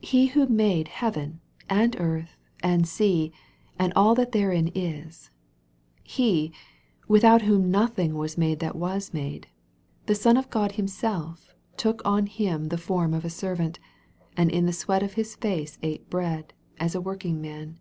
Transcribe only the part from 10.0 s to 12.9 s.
the Son of God Himself, took on Him the